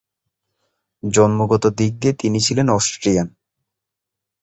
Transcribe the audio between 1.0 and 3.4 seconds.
জন্মগত দিক দিয়ে তিনি ছিলেন অস্ট্রিয়ান।